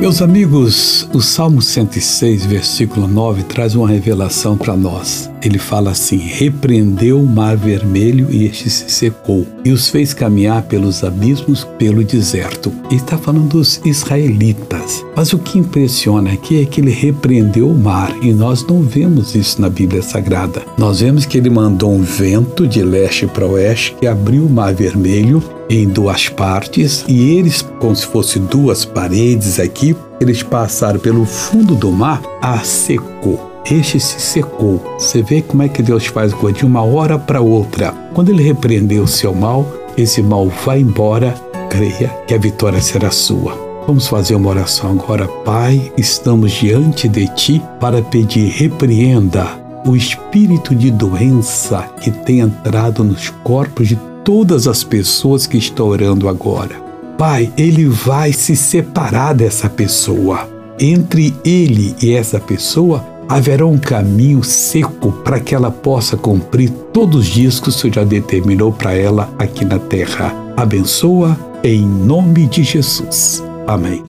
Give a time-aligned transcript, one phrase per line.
[0.00, 5.28] Meus amigos, o Salmo 106, versículo 9, traz uma revelação para nós.
[5.42, 10.62] Ele fala assim: Repreendeu o mar vermelho e este se secou, e os fez caminhar
[10.62, 12.72] pelos abismos, pelo deserto.
[12.86, 15.04] Ele está falando dos israelitas.
[15.16, 19.34] Mas o que impressiona aqui é que ele repreendeu o mar, e nós não vemos
[19.34, 20.62] isso na Bíblia Sagrada.
[20.78, 24.72] Nós vemos que ele mandou um vento de leste para oeste que abriu o mar
[24.72, 29.87] vermelho em duas partes e eles, como se fossem duas paredes aqui,
[30.20, 33.48] eles passaram pelo fundo do mar, a secou.
[33.70, 34.82] Este se secou.
[34.98, 37.92] Você vê como é que Deus faz coisa de uma hora para outra.
[38.14, 41.34] Quando ele repreendeu o seu mal, esse mal vai embora.
[41.68, 43.68] Creia que a vitória será sua.
[43.86, 45.28] Vamos fazer uma oração agora.
[45.28, 49.46] Pai, estamos diante de Ti para pedir repreenda
[49.86, 55.88] o espírito de doença que tem entrado nos corpos de todas as pessoas que estão
[55.88, 56.87] orando agora.
[57.18, 60.48] Pai, ele vai se separar dessa pessoa.
[60.78, 67.22] Entre ele e essa pessoa haverá um caminho seco para que ela possa cumprir todos
[67.22, 70.32] os dias que o Senhor já determinou para ela aqui na terra.
[70.56, 73.42] Abençoa em nome de Jesus.
[73.66, 74.04] Amém.